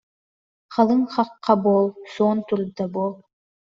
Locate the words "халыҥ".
0.73-1.01